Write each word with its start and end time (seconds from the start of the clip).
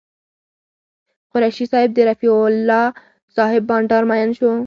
قریشي 1.31 1.65
صاحب 1.71 1.89
د 1.95 1.99
رفیع 2.09 2.33
صاحب 3.35 3.63
بانډار 3.69 4.03
مین 4.09 4.29
شو. 4.37 4.51